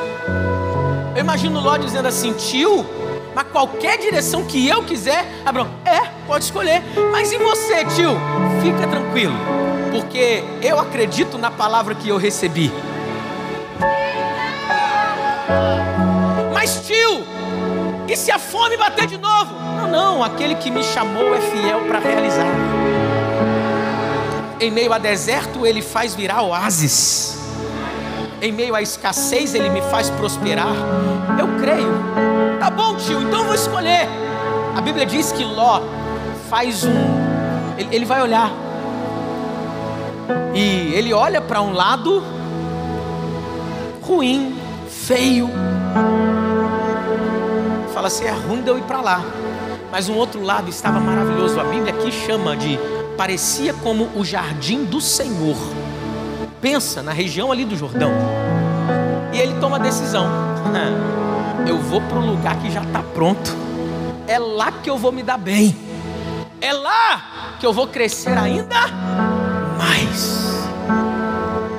Eu 1.14 1.20
imagino 1.20 1.60
Ló 1.60 1.76
dizendo 1.76 2.08
assim, 2.08 2.32
tio, 2.32 2.84
mas 3.32 3.46
qualquer 3.52 3.96
direção 3.96 4.44
que 4.44 4.68
eu 4.68 4.82
quiser, 4.82 5.24
Abraão, 5.46 5.68
é, 5.84 6.00
pode 6.26 6.44
escolher. 6.44 6.82
Mas 7.12 7.32
e 7.32 7.38
você, 7.38 7.84
tio? 7.84 8.16
Fica 8.60 8.86
tranquilo, 8.88 9.34
porque 9.90 10.44
eu 10.62 10.78
acredito 10.78 11.38
na 11.38 11.50
palavra 11.50 11.94
que 11.94 12.08
eu 12.08 12.16
recebi. 12.16 12.72
Mas 16.52 16.86
tio, 16.86 17.24
e 18.08 18.16
se 18.16 18.30
a 18.30 18.38
fome 18.38 18.76
bater 18.76 19.06
de 19.06 19.18
novo? 19.18 19.54
Não, 19.76 19.88
não, 19.90 20.24
aquele 20.24 20.54
que 20.56 20.70
me 20.70 20.82
chamou 20.82 21.34
é 21.34 21.40
fiel 21.40 21.80
para 21.86 21.98
realizar 21.98 22.46
em 24.60 24.70
meio 24.70 24.92
a 24.92 24.98
deserto, 24.98 25.64
Ele 25.64 25.80
faz 25.80 26.14
virar 26.14 26.42
oásis. 26.42 27.38
Em 28.40 28.52
meio 28.52 28.74
à 28.74 28.82
escassez, 28.82 29.54
Ele 29.54 29.70
me 29.70 29.80
faz 29.82 30.10
prosperar. 30.10 30.74
Eu 31.38 31.48
creio. 31.60 32.58
Tá 32.58 32.70
bom, 32.70 32.96
tio, 32.96 33.22
então 33.22 33.44
vou 33.44 33.54
escolher. 33.54 34.08
A 34.76 34.80
Bíblia 34.80 35.06
diz 35.06 35.32
que 35.32 35.44
Ló 35.44 35.82
faz 36.48 36.84
um. 36.84 37.28
Ele 37.90 38.04
vai 38.04 38.20
olhar. 38.22 38.50
E 40.54 40.92
ele 40.94 41.12
olha 41.12 41.40
para 41.40 41.62
um 41.62 41.72
lado 41.72 42.22
ruim, 44.02 44.56
feio. 44.88 45.48
Fala 47.92 48.08
assim: 48.08 48.24
é 48.24 48.30
ruim 48.30 48.62
de 48.62 48.68
eu 48.68 48.78
ir 48.78 48.82
para 48.82 49.00
lá. 49.00 49.22
Mas 49.90 50.08
um 50.08 50.14
outro 50.14 50.42
lado 50.42 50.68
estava 50.68 50.98
maravilhoso. 51.00 51.60
A 51.60 51.64
Bíblia 51.64 51.94
aqui 51.94 52.10
chama 52.10 52.56
de 52.56 52.78
parecia 53.16 53.72
como 53.72 54.10
o 54.14 54.24
jardim 54.24 54.84
do 54.84 55.00
Senhor. 55.00 55.56
Pensa 56.60 57.02
na 57.02 57.12
região 57.12 57.52
ali 57.52 57.64
do 57.64 57.76
Jordão. 57.76 58.10
E 59.32 59.38
ele 59.38 59.54
toma 59.60 59.76
a 59.76 59.80
decisão: 59.80 60.26
eu 61.66 61.78
vou 61.78 62.00
para 62.02 62.18
o 62.18 62.26
lugar 62.26 62.56
que 62.58 62.70
já 62.70 62.82
está 62.82 63.02
pronto. 63.02 63.56
É 64.26 64.38
lá 64.38 64.72
que 64.72 64.90
eu 64.90 64.98
vou 64.98 65.12
me 65.12 65.22
dar 65.22 65.38
bem. 65.38 65.76
É 66.60 66.72
lá 66.72 67.56
que 67.60 67.64
eu 67.64 67.72
vou 67.72 67.86
crescer 67.86 68.36
ainda 68.36 69.37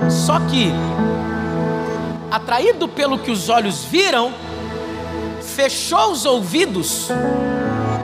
Só 0.09 0.39
que, 0.41 0.71
atraído 2.31 2.87
pelo 2.87 3.19
que 3.19 3.31
os 3.31 3.49
olhos 3.49 3.83
viram, 3.83 4.33
fechou 5.41 6.11
os 6.11 6.25
ouvidos 6.25 7.07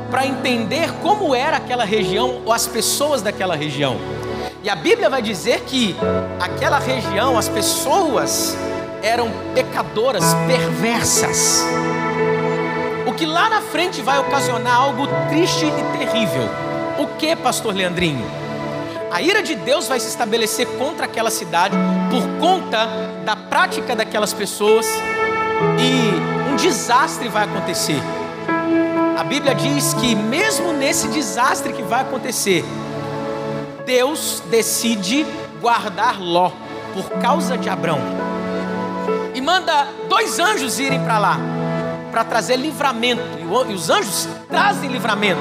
para 0.09 0.25
entender 0.25 0.91
como 1.01 1.33
era 1.35 1.57
aquela 1.57 1.83
região 1.83 2.41
ou 2.45 2.53
as 2.53 2.67
pessoas 2.67 3.21
daquela 3.21 3.55
região. 3.55 3.97
E 4.63 4.69
a 4.69 4.75
Bíblia 4.75 5.09
vai 5.09 5.21
dizer 5.21 5.61
que 5.61 5.95
aquela 6.39 6.79
região, 6.79 7.37
as 7.37 7.47
pessoas 7.47 8.57
eram 9.03 9.29
pecadoras, 9.53 10.23
perversas. 10.47 11.63
O 13.05 13.13
que 13.13 13.25
lá 13.25 13.49
na 13.49 13.61
frente 13.61 14.01
vai 14.01 14.17
ocasionar 14.17 14.75
algo 14.75 15.07
triste 15.29 15.65
e 15.65 15.97
terrível. 15.97 16.49
O 16.97 17.07
que, 17.17 17.35
pastor 17.35 17.75
Leandrinho? 17.75 18.25
A 19.15 19.21
ira 19.21 19.41
de 19.41 19.55
Deus 19.55 19.87
vai 19.87 19.97
se 19.97 20.09
estabelecer 20.09 20.67
contra 20.77 21.05
aquela 21.05 21.31
cidade 21.31 21.73
por 22.11 22.21
conta 22.37 22.85
da 23.23 23.33
prática 23.33 23.95
daquelas 23.95 24.33
pessoas 24.33 24.85
e 25.79 26.51
um 26.51 26.57
desastre 26.57 27.29
vai 27.29 27.45
acontecer. 27.45 27.95
A 29.17 29.23
Bíblia 29.23 29.55
diz 29.55 29.93
que, 29.93 30.13
mesmo 30.13 30.73
nesse 30.73 31.07
desastre 31.07 31.71
que 31.71 31.81
vai 31.81 32.01
acontecer, 32.01 32.65
Deus 33.85 34.43
decide 34.49 35.25
guardar 35.61 36.21
Ló 36.21 36.51
por 36.93 37.09
causa 37.21 37.57
de 37.57 37.69
Abrão 37.69 38.01
e 39.33 39.39
manda 39.39 39.87
dois 40.09 40.39
anjos 40.39 40.77
irem 40.77 41.01
para 41.01 41.17
lá 41.19 41.39
para 42.11 42.25
trazer 42.25 42.57
livramento. 42.57 43.23
E 43.69 43.73
os 43.73 43.89
anjos 43.89 44.27
trazem 44.49 44.89
livramento. 44.89 45.39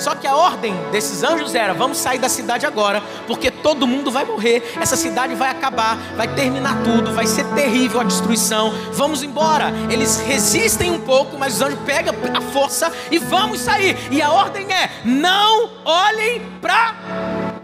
Só 0.00 0.14
que 0.14 0.26
a 0.26 0.34
ordem 0.34 0.74
desses 0.90 1.22
anjos 1.22 1.54
era: 1.54 1.74
vamos 1.74 1.98
sair 1.98 2.18
da 2.18 2.28
cidade 2.28 2.66
agora, 2.66 3.02
porque 3.26 3.50
todo 3.50 3.86
mundo 3.86 4.10
vai 4.10 4.24
morrer, 4.24 4.74
essa 4.80 4.96
cidade 4.96 5.34
vai 5.34 5.50
acabar, 5.50 5.96
vai 6.16 6.28
terminar 6.34 6.82
tudo, 6.82 7.12
vai 7.12 7.26
ser 7.26 7.44
terrível 7.54 8.00
a 8.00 8.04
destruição. 8.04 8.72
Vamos 8.92 9.22
embora. 9.22 9.72
Eles 9.90 10.20
resistem 10.20 10.90
um 10.90 11.00
pouco, 11.00 11.38
mas 11.38 11.54
os 11.56 11.62
anjos 11.62 11.78
pegam 11.84 12.14
a 12.34 12.40
força 12.40 12.90
e 13.10 13.18
vamos 13.18 13.60
sair. 13.60 13.96
E 14.10 14.22
a 14.22 14.30
ordem 14.30 14.72
é: 14.72 14.90
não 15.04 15.70
olhem 15.84 16.42
para 16.60 16.94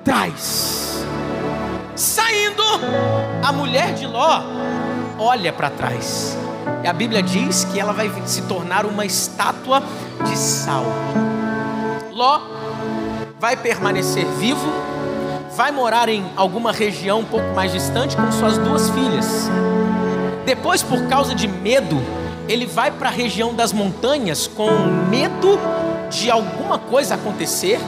trás. 0.05 1.05
Saindo, 1.95 2.63
a 3.43 3.53
mulher 3.53 3.95
de 3.95 4.07
Ló 4.07 4.43
olha 5.19 5.51
para 5.51 5.71
trás 5.71 6.37
E 6.85 6.87
a 6.87 6.93
Bíblia 6.93 7.23
diz 7.23 7.65
que 7.65 7.81
ela 7.81 7.95
vai 7.95 8.13
se 8.27 8.43
tornar 8.43 8.85
uma 8.85 9.07
estátua 9.07 9.83
de 10.23 10.37
sal. 10.37 10.85
Ló 12.17 12.41
vai 13.39 13.55
permanecer 13.59 14.25
vivo, 14.39 14.73
vai 15.55 15.71
morar 15.71 16.09
em 16.09 16.25
alguma 16.35 16.73
região 16.73 17.21
um 17.21 17.25
pouco 17.27 17.55
mais 17.55 17.71
distante 17.71 18.17
com 18.17 18.33
suas 18.33 18.57
duas 18.57 18.89
filhas. 18.89 19.51
Depois, 20.47 20.83
por 20.83 21.07
causa 21.09 21.35
de 21.35 21.47
medo, 21.47 22.03
ele 22.49 22.65
vai 22.65 22.91
para 22.91 23.11
a 23.11 23.13
região 23.13 23.53
das 23.53 23.71
montanhas 23.71 24.47
com 24.47 24.71
medo 25.11 25.59
de 26.09 26.31
alguma 26.31 26.79
coisa 26.79 27.17
acontecer 27.17 27.79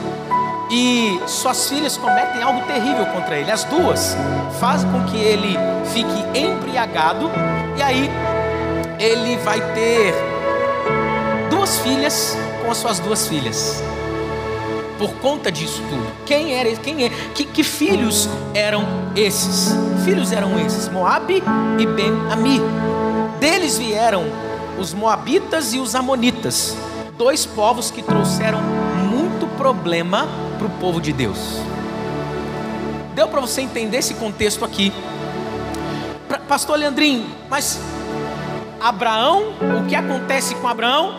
e 0.69 1.19
suas 1.25 1.67
filhas 1.67 1.97
cometem 1.97 2.43
algo 2.43 2.61
terrível 2.67 3.07
contra 3.07 3.35
ele. 3.35 3.49
As 3.49 3.63
duas 3.63 4.15
fazem 4.59 4.91
com 4.91 5.05
que 5.05 5.17
ele 5.17 5.57
fique 5.85 6.39
embriagado 6.39 7.31
e 7.75 7.81
aí 7.81 8.07
ele 8.99 9.37
vai 9.37 9.59
ter 9.73 10.13
duas 11.49 11.79
filhas 11.79 12.37
com 12.63 12.69
as 12.69 12.77
suas 12.77 12.99
duas 12.99 13.27
filhas. 13.27 13.81
Por 14.99 15.13
conta 15.13 15.49
disso 15.49 15.81
tudo, 15.89 16.05
quem 16.25 16.53
era, 16.55 16.75
quem 16.75 17.05
é, 17.05 17.09
que, 17.33 17.45
que 17.45 17.63
filhos 17.63 18.27
eram 18.53 18.83
esses? 19.15 19.73
Filhos 20.03 20.33
eram 20.33 20.59
esses, 20.59 20.89
Moabe 20.89 21.41
e 21.79 21.85
Ben-Ami. 21.85 22.59
Deles 23.39 23.77
vieram 23.77 24.25
os 24.77 24.93
moabitas 24.93 25.73
e 25.73 25.79
os 25.79 25.95
amonitas, 25.95 26.75
dois 27.17 27.45
povos 27.45 27.89
que 27.89 28.03
trouxeram 28.03 28.59
muito 29.09 29.47
problema 29.55 30.27
para 30.57 30.67
o 30.67 30.69
povo 30.81 30.99
de 30.99 31.13
Deus. 31.13 31.61
Deu 33.15 33.29
para 33.29 33.39
você 33.39 33.61
entender 33.61 33.99
esse 33.99 34.15
contexto 34.15 34.65
aqui? 34.65 34.91
Pastor 36.45 36.77
Leandrinho, 36.77 37.25
mas 37.49 37.79
Abraão, 38.81 39.53
o 39.79 39.87
que 39.87 39.95
acontece 39.95 40.55
com 40.55 40.67
Abraão? 40.67 41.13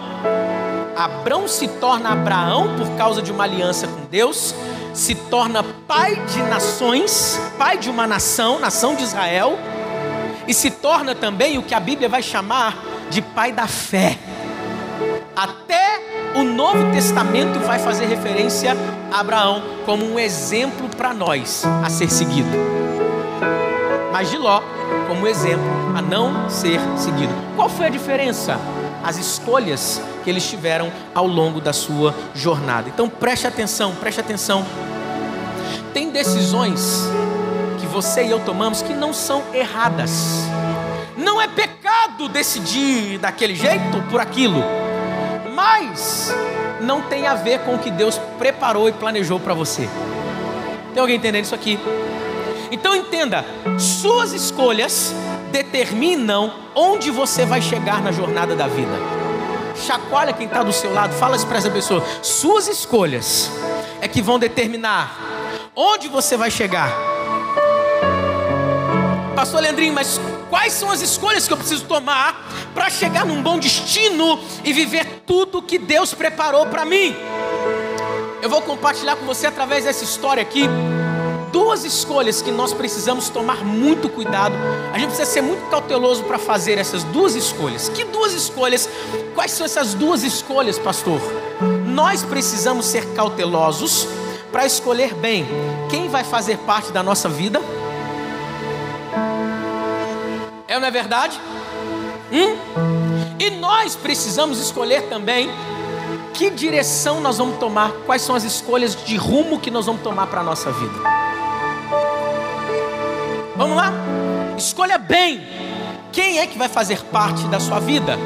Abraão 1.00 1.48
se 1.48 1.66
torna 1.66 2.12
Abraão 2.12 2.76
por 2.76 2.86
causa 2.96 3.22
de 3.22 3.32
uma 3.32 3.44
aliança 3.44 3.88
com 3.88 4.04
Deus, 4.10 4.54
se 4.92 5.14
torna 5.14 5.62
pai 5.62 6.14
de 6.26 6.42
nações, 6.42 7.40
pai 7.56 7.78
de 7.78 7.88
uma 7.88 8.06
nação, 8.06 8.58
nação 8.58 8.94
de 8.94 9.04
Israel, 9.04 9.58
e 10.46 10.52
se 10.52 10.70
torna 10.70 11.14
também 11.14 11.56
o 11.56 11.62
que 11.62 11.74
a 11.74 11.80
Bíblia 11.80 12.06
vai 12.06 12.22
chamar 12.22 12.76
de 13.08 13.22
pai 13.22 13.50
da 13.50 13.66
fé. 13.66 14.18
Até 15.34 16.02
o 16.36 16.42
Novo 16.42 16.92
Testamento 16.92 17.58
vai 17.60 17.78
fazer 17.78 18.04
referência 18.04 18.76
a 19.10 19.20
Abraão 19.20 19.62
como 19.86 20.04
um 20.04 20.18
exemplo 20.18 20.86
para 20.98 21.14
nós 21.14 21.64
a 21.82 21.88
ser 21.88 22.10
seguido. 22.10 22.50
Mas 24.12 24.28
de 24.28 24.36
Ló 24.36 24.60
como 25.08 25.26
exemplo 25.26 25.64
a 25.96 26.02
não 26.02 26.50
ser 26.50 26.78
seguido. 26.98 27.32
Qual 27.56 27.70
foi 27.70 27.86
a 27.86 27.90
diferença? 27.90 28.60
As 29.02 29.16
escolhas 29.16 30.00
que 30.22 30.30
eles 30.30 30.48
tiveram 30.48 30.92
ao 31.14 31.26
longo 31.26 31.60
da 31.60 31.72
sua 31.72 32.14
jornada. 32.34 32.88
Então 32.88 33.08
preste 33.08 33.46
atenção, 33.46 33.94
preste 33.94 34.20
atenção. 34.20 34.64
Tem 35.92 36.10
decisões 36.10 37.04
que 37.80 37.86
você 37.86 38.24
e 38.24 38.30
eu 38.30 38.40
tomamos 38.40 38.82
que 38.82 38.92
não 38.92 39.12
são 39.12 39.42
erradas. 39.52 40.44
Não 41.16 41.40
é 41.40 41.48
pecado 41.48 42.28
decidir 42.28 43.18
daquele 43.18 43.54
jeito 43.54 44.02
por 44.10 44.20
aquilo 44.20 44.62
mas 45.60 46.34
não 46.80 47.02
tem 47.02 47.26
a 47.26 47.34
ver 47.34 47.60
com 47.60 47.74
o 47.74 47.78
que 47.78 47.90
Deus 47.90 48.18
preparou 48.38 48.88
e 48.88 48.92
planejou 48.92 49.38
para 49.38 49.52
você. 49.52 49.86
Tem 50.94 51.00
alguém 51.00 51.16
entendendo 51.16 51.44
isso 51.44 51.54
aqui? 51.54 51.78
Então 52.72 52.96
entenda: 52.96 53.44
suas 53.78 54.32
escolhas 54.32 55.14
determinam 55.50 56.52
onde 56.74 57.10
você 57.10 57.44
vai 57.44 57.60
chegar 57.60 58.00
na 58.02 58.12
jornada 58.12 58.56
da 58.56 58.66
vida. 58.66 58.92
Chacoalha 59.76 60.32
quem 60.32 60.46
está 60.46 60.62
do 60.62 60.72
seu 60.72 60.92
lado, 60.92 61.14
fala 61.14 61.36
isso 61.36 61.46
para 61.46 61.58
essa 61.58 61.70
pessoa. 61.70 62.04
Suas 62.22 62.68
escolhas 62.68 63.50
é 64.00 64.08
que 64.08 64.20
vão 64.20 64.38
determinar 64.38 65.16
onde 65.74 66.08
você 66.08 66.36
vai 66.36 66.50
chegar. 66.50 66.90
Pastor 69.34 69.62
Leandrinho, 69.62 69.94
mas 69.94 70.20
quais 70.50 70.72
são 70.72 70.90
as 70.90 71.00
escolhas 71.00 71.46
que 71.46 71.52
eu 71.52 71.56
preciso 71.56 71.86
tomar 71.86 72.46
para 72.74 72.90
chegar 72.90 73.24
num 73.24 73.42
bom 73.42 73.58
destino 73.58 74.38
e 74.64 74.72
viver 74.72 75.22
tudo 75.26 75.62
que 75.62 75.78
Deus 75.78 76.12
preparou 76.12 76.66
para 76.66 76.84
mim? 76.84 77.16
Eu 78.42 78.50
vou 78.50 78.60
compartilhar 78.62 79.16
com 79.16 79.24
você 79.24 79.46
através 79.46 79.84
dessa 79.84 80.04
história 80.04 80.42
aqui 80.42 80.68
duas 81.52 81.84
escolhas 81.84 82.40
que 82.42 82.50
nós 82.50 82.72
precisamos 82.72 83.28
tomar 83.28 83.64
muito 83.64 84.08
cuidado. 84.08 84.54
A 84.92 84.98
gente 84.98 85.08
precisa 85.08 85.30
ser 85.30 85.42
muito 85.42 85.68
cauteloso 85.70 86.24
para 86.24 86.38
fazer 86.38 86.78
essas 86.78 87.04
duas 87.04 87.34
escolhas. 87.34 87.88
Que 87.88 88.04
duas 88.04 88.32
escolhas? 88.32 88.88
Quais 89.34 89.52
são 89.52 89.64
essas 89.64 89.94
duas 89.94 90.22
escolhas, 90.22 90.78
pastor? 90.78 91.20
Nós 91.86 92.22
precisamos 92.22 92.86
ser 92.86 93.06
cautelosos 93.14 94.06
para 94.50 94.66
escolher 94.66 95.14
bem 95.14 95.46
quem 95.88 96.08
vai 96.08 96.24
fazer 96.24 96.58
parte 96.58 96.90
da 96.92 97.02
nossa 97.02 97.28
vida 97.28 97.60
é 100.70 100.76
ou 100.76 100.80
não 100.80 100.86
é 100.86 100.90
verdade? 100.92 101.40
Hum? 102.30 102.56
E 103.40 103.50
nós 103.50 103.96
precisamos 103.96 104.60
escolher 104.60 105.08
também 105.08 105.50
que 106.32 106.48
direção 106.48 107.20
nós 107.20 107.38
vamos 107.38 107.58
tomar, 107.58 107.90
quais 108.06 108.22
são 108.22 108.36
as 108.36 108.44
escolhas 108.44 108.94
de 109.04 109.16
rumo 109.16 109.58
que 109.58 109.68
nós 109.68 109.86
vamos 109.86 110.00
tomar 110.00 110.28
para 110.28 110.42
a 110.42 110.44
nossa 110.44 110.70
vida. 110.70 111.29
Vamos 113.60 113.76
lá? 113.76 113.92
Escolha 114.56 114.96
bem 114.96 115.46
quem 116.10 116.38
é 116.38 116.46
que 116.46 116.56
vai 116.56 116.66
fazer 116.66 117.04
parte 117.04 117.44
da 117.48 117.60
sua 117.60 117.78
vida. 117.78 118.16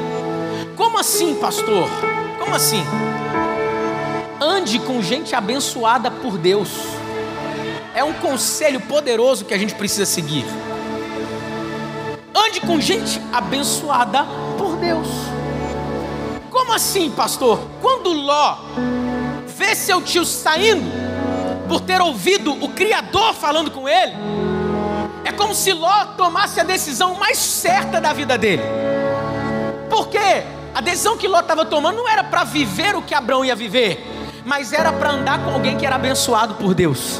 Como 0.77 0.97
assim, 0.97 1.35
pastor? 1.35 1.89
Como 2.39 2.55
assim? 2.55 2.81
Ande 4.39 4.79
com 4.79 5.01
gente 5.01 5.35
abençoada 5.35 6.09
por 6.09 6.37
Deus. 6.37 6.69
É 7.93 8.01
um 8.01 8.13
conselho 8.13 8.79
poderoso 8.79 9.43
que 9.43 9.53
a 9.53 9.57
gente 9.57 9.75
precisa 9.75 10.05
seguir. 10.05 10.45
Ande 12.33 12.61
com 12.61 12.79
gente 12.79 13.21
abençoada 13.33 14.25
por 14.57 14.77
Deus. 14.77 15.09
Como 16.49 16.71
assim, 16.71 17.11
pastor? 17.11 17.59
Quando 17.81 18.13
Ló 18.13 18.59
vê 19.47 19.75
seu 19.75 20.01
tio 20.01 20.23
saindo, 20.23 20.89
por 21.67 21.81
ter 21.81 21.99
ouvido 21.99 22.53
o 22.63 22.69
Criador 22.69 23.33
falando 23.33 23.69
com 23.69 23.89
ele, 23.89 24.13
como 25.35 25.53
se 25.53 25.73
Ló 25.73 26.05
tomasse 26.17 26.59
a 26.59 26.63
decisão 26.63 27.15
mais 27.15 27.37
certa 27.37 28.01
da 28.01 28.13
vida 28.13 28.37
dele. 28.37 28.63
Por 29.89 30.07
quê? 30.07 30.43
A 30.73 30.81
decisão 30.81 31.17
que 31.17 31.27
Ló 31.27 31.39
estava 31.39 31.65
tomando 31.65 31.97
não 31.97 32.09
era 32.09 32.23
para 32.23 32.43
viver 32.43 32.95
o 32.95 33.01
que 33.01 33.13
Abraão 33.13 33.45
ia 33.45 33.55
viver, 33.55 34.05
mas 34.43 34.73
era 34.73 34.91
para 34.91 35.11
andar 35.11 35.43
com 35.43 35.51
alguém 35.51 35.77
que 35.77 35.85
era 35.85 35.95
abençoado 35.95 36.55
por 36.55 36.73
Deus. 36.73 37.19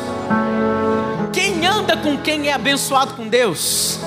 Quem 1.31 1.65
anda 1.65 1.95
com 1.97 2.17
quem 2.17 2.49
é 2.49 2.53
abençoado 2.53 3.13
com 3.13 3.27
Deus, 3.27 3.99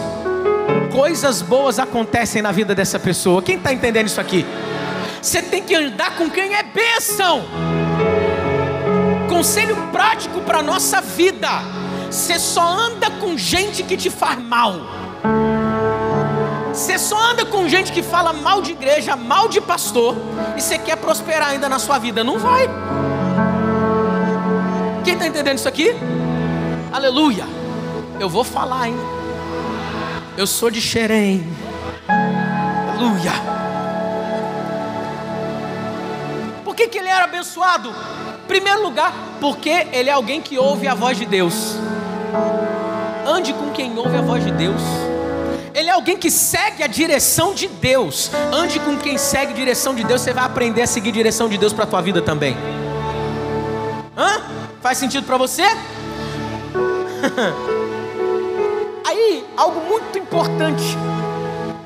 coisas 0.92 1.40
boas 1.42 1.78
acontecem 1.78 2.42
na 2.42 2.52
vida 2.52 2.74
dessa 2.74 2.98
pessoa. 2.98 3.42
Quem 3.42 3.56
está 3.56 3.72
entendendo 3.72 4.06
isso 4.06 4.20
aqui? 4.20 4.44
Você 5.20 5.42
tem 5.42 5.62
que 5.62 5.74
andar 5.74 6.16
com 6.16 6.30
quem 6.30 6.54
é 6.54 6.62
bênção. 6.62 7.44
Conselho 9.28 9.76
prático 9.92 10.40
para 10.40 10.62
nossa 10.62 11.00
vida: 11.00 11.48
você 12.10 12.38
só 12.38 12.66
anda 12.66 13.10
com 13.10 13.36
gente 13.36 13.82
que 13.82 13.96
te 13.96 14.10
faz 14.10 14.38
mal. 14.38 14.74
Você 16.72 16.98
só 16.98 17.18
anda 17.32 17.44
com 17.44 17.68
gente 17.68 17.92
que 17.92 18.02
fala 18.02 18.32
mal 18.32 18.62
de 18.62 18.70
igreja, 18.72 19.16
mal 19.16 19.48
de 19.48 19.60
pastor, 19.60 20.16
e 20.56 20.60
você 20.60 20.78
quer 20.78 20.96
prosperar 20.96 21.48
ainda 21.48 21.68
na 21.68 21.78
sua 21.78 21.98
vida. 21.98 22.22
Não 22.22 22.38
vai. 22.38 22.68
Quem 25.04 25.14
está 25.14 25.26
entendendo 25.26 25.56
isso 25.56 25.68
aqui? 25.68 25.90
Aleluia. 26.92 27.44
Eu 28.20 28.28
vou 28.28 28.44
falar, 28.44 28.88
hein? 28.88 28.96
Eu 30.36 30.46
sou 30.46 30.70
de 30.70 30.80
Xerém. 30.80 31.44
Aleluia. 32.08 33.32
Por 36.64 36.74
que, 36.74 36.88
que 36.88 36.98
ele 36.98 37.08
era 37.08 37.24
abençoado? 37.24 37.92
Primeiro 38.46 38.82
lugar, 38.82 39.12
porque 39.40 39.86
ele 39.92 40.08
é 40.08 40.12
alguém 40.12 40.40
que 40.40 40.56
ouve 40.56 40.86
a 40.86 40.94
voz 40.94 41.18
de 41.18 41.26
Deus. 41.26 41.76
Ande 43.28 43.52
com 43.52 43.70
quem 43.72 43.94
ouve 43.98 44.16
a 44.16 44.22
voz 44.22 44.42
de 44.42 44.50
Deus. 44.50 44.80
Ele 45.74 45.90
é 45.90 45.92
alguém 45.92 46.16
que 46.16 46.30
segue 46.30 46.82
a 46.82 46.86
direção 46.86 47.52
de 47.52 47.68
Deus. 47.68 48.30
Ande 48.50 48.80
com 48.80 48.96
quem 48.96 49.18
segue 49.18 49.52
a 49.52 49.54
direção 49.54 49.94
de 49.94 50.02
Deus. 50.02 50.22
Você 50.22 50.32
vai 50.32 50.44
aprender 50.44 50.80
a 50.80 50.86
seguir 50.86 51.10
a 51.10 51.12
direção 51.12 51.46
de 51.46 51.58
Deus 51.58 51.74
para 51.74 51.84
a 51.84 51.86
tua 51.86 52.00
vida 52.00 52.22
também. 52.22 52.56
Hã? 54.16 54.40
Faz 54.80 54.96
sentido 54.96 55.26
para 55.26 55.36
você? 55.36 55.62
Aí, 59.06 59.44
algo 59.58 59.78
muito 59.86 60.16
importante. 60.16 60.96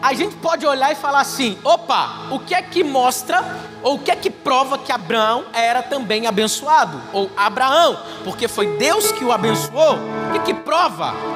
A 0.00 0.14
gente 0.14 0.36
pode 0.36 0.64
olhar 0.64 0.92
e 0.92 0.94
falar 0.94 1.22
assim: 1.22 1.58
opa, 1.64 2.28
o 2.30 2.38
que 2.38 2.54
é 2.54 2.62
que 2.62 2.84
mostra, 2.84 3.42
ou 3.82 3.96
o 3.96 3.98
que 3.98 4.12
é 4.12 4.16
que 4.16 4.30
prova 4.30 4.78
que 4.78 4.92
Abraão 4.92 5.44
era 5.52 5.82
também 5.82 6.28
abençoado? 6.28 7.00
Ou 7.12 7.28
Abraão, 7.36 7.98
porque 8.22 8.46
foi 8.46 8.76
Deus 8.76 9.10
que 9.10 9.24
o 9.24 9.32
abençoou? 9.32 9.96
O 10.28 10.32
que, 10.32 10.38
que 10.40 10.54
prova? 10.54 11.31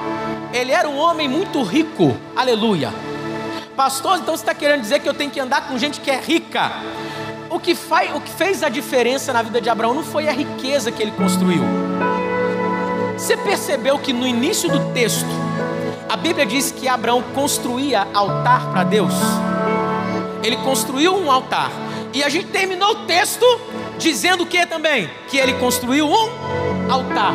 Ele 0.52 0.72
era 0.72 0.88
um 0.88 0.96
homem 0.96 1.28
muito 1.28 1.62
rico, 1.62 2.16
aleluia. 2.34 2.92
Pastor, 3.76 4.18
então 4.18 4.34
você 4.34 4.42
está 4.42 4.54
querendo 4.54 4.80
dizer 4.80 5.00
que 5.00 5.08
eu 5.08 5.12
tenho 5.12 5.30
que 5.30 5.38
andar 5.38 5.68
com 5.68 5.76
gente 5.76 6.00
que 6.00 6.10
é 6.10 6.18
rica? 6.18 6.72
O 7.50 7.60
que, 7.60 7.74
faz, 7.74 8.14
o 8.14 8.20
que 8.20 8.30
fez 8.30 8.62
a 8.62 8.68
diferença 8.68 9.32
na 9.32 9.42
vida 9.42 9.60
de 9.60 9.68
Abraão 9.68 9.94
não 9.94 10.02
foi 10.02 10.28
a 10.28 10.32
riqueza 10.32 10.90
que 10.90 11.02
ele 11.02 11.12
construiu. 11.12 11.62
Você 13.16 13.36
percebeu 13.36 13.98
que 13.98 14.12
no 14.12 14.26
início 14.26 14.70
do 14.70 14.92
texto, 14.92 15.28
a 16.08 16.16
Bíblia 16.16 16.46
diz 16.46 16.70
que 16.70 16.88
Abraão 16.88 17.22
construía 17.34 18.06
altar 18.14 18.70
para 18.70 18.84
Deus? 18.84 19.14
Ele 20.42 20.56
construiu 20.58 21.14
um 21.14 21.30
altar. 21.30 21.70
E 22.14 22.22
a 22.22 22.28
gente 22.28 22.46
terminou 22.46 22.90
o 22.90 23.06
texto 23.06 23.44
dizendo 23.98 24.44
o 24.44 24.46
que 24.46 24.64
também? 24.64 25.10
Que 25.28 25.36
ele 25.36 25.54
construiu 25.54 26.08
um 26.08 26.90
altar. 26.90 27.34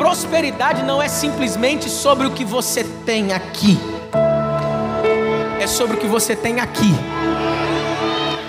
Prosperidade 0.00 0.82
não 0.82 1.02
é 1.02 1.08
simplesmente 1.08 1.90
sobre 1.90 2.26
o 2.26 2.30
que 2.30 2.42
você 2.42 2.82
tem 3.04 3.34
aqui, 3.34 3.78
é 5.60 5.66
sobre 5.66 5.94
o 5.94 6.00
que 6.00 6.06
você 6.06 6.34
tem 6.34 6.58
aqui. 6.58 6.90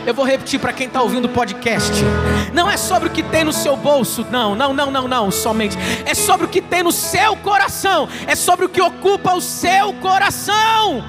Eu 0.06 0.14
vou 0.14 0.24
repetir 0.24 0.62
para 0.62 0.72
quem 0.72 0.88
está 0.88 1.02
ouvindo 1.02 1.26
o 1.26 1.30
podcast. 1.30 1.92
Não 2.54 2.70
é 2.70 2.78
sobre 2.78 3.10
o 3.10 3.12
que 3.12 3.22
tem 3.22 3.44
no 3.44 3.52
seu 3.52 3.76
bolso, 3.76 4.26
não, 4.32 4.56
não, 4.56 4.74
não, 4.74 4.90
não, 4.90 5.10
não, 5.10 5.30
somente. 5.30 5.78
É 6.06 6.14
sobre 6.14 6.46
o 6.46 6.50
que 6.50 6.62
tem 6.62 6.84
no 6.84 6.92
seu 6.94 7.36
coração. 7.36 8.08
É 8.26 8.34
sobre 8.34 8.66
o 8.66 8.70
que 8.70 8.82
ocupa 8.82 9.34
o 9.34 9.42
seu 9.42 9.92
coração. 9.96 11.04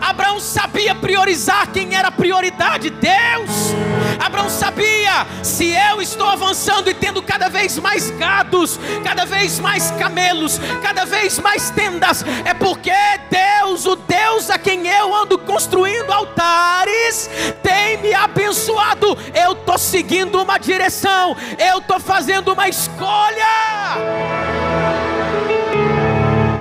Abraão 0.00 0.40
sabia 0.40 0.94
priorizar 0.94 1.68
quem 1.70 1.94
era 1.94 2.10
prioridade: 2.10 2.88
Deus. 2.88 3.74
Abraão 4.18 4.48
sabia: 4.48 5.26
se 5.42 5.72
eu 5.72 6.00
estou 6.00 6.28
avançando 6.28 6.88
e 6.88 6.94
tendo 7.10 7.22
cada 7.22 7.48
vez 7.48 7.76
mais 7.78 8.08
gados, 8.12 8.78
cada 9.02 9.24
vez 9.24 9.58
mais 9.58 9.90
camelos, 9.92 10.60
cada 10.80 11.04
vez 11.04 11.40
mais 11.40 11.68
tendas, 11.70 12.24
é 12.44 12.54
porque 12.54 12.92
Deus, 13.28 13.84
o 13.84 13.96
Deus 13.96 14.48
a 14.48 14.56
quem 14.56 14.86
eu 14.86 15.12
ando 15.12 15.36
construindo 15.36 16.12
altares, 16.12 17.28
tem 17.64 17.96
me 17.96 18.14
abençoado. 18.14 19.18
Eu 19.34 19.52
estou 19.54 19.76
seguindo 19.76 20.40
uma 20.40 20.56
direção, 20.56 21.36
eu 21.58 21.78
estou 21.78 21.98
fazendo 21.98 22.52
uma 22.52 22.68
escolha. 22.68 23.44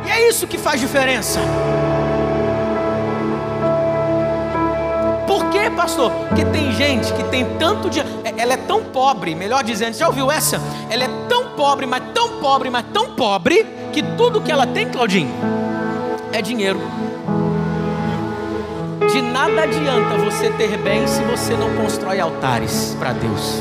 E 0.07 0.09
é 0.09 0.29
isso 0.29 0.47
que 0.47 0.57
faz 0.57 0.79
diferença. 0.79 1.39
Quê, 5.69 5.75
pastor? 5.75 6.11
Porque 6.11 6.45
tem 6.45 6.71
gente 6.73 7.13
que 7.13 7.23
tem 7.25 7.45
tanto 7.57 7.89
dinheiro, 7.89 8.09
é, 8.23 8.33
ela 8.41 8.53
é 8.53 8.57
tão 8.57 8.83
pobre, 8.83 9.35
melhor 9.35 9.63
dizendo, 9.63 9.93
já 9.93 10.07
ouviu 10.07 10.31
essa? 10.31 10.59
Ela 10.89 11.03
é 11.03 11.09
tão 11.27 11.51
pobre, 11.51 11.85
mas 11.85 12.03
tão 12.13 12.39
pobre, 12.39 12.69
mas 12.69 12.85
tão 12.93 13.11
pobre, 13.15 13.65
que 13.91 14.01
tudo 14.01 14.41
que 14.41 14.51
ela 14.51 14.67
tem, 14.67 14.87
Claudinho, 14.89 15.31
é 16.31 16.41
dinheiro. 16.41 16.79
De 19.11 19.21
nada 19.21 19.63
adianta 19.63 20.17
você 20.17 20.49
ter 20.51 20.77
bem 20.77 21.07
se 21.07 21.21
você 21.23 21.53
não 21.55 21.73
constrói 21.75 22.19
altares 22.19 22.95
para 22.99 23.11
Deus. 23.13 23.59